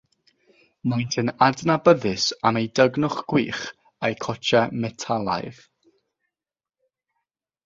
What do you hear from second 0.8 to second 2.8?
Maent yn adnabyddus am eu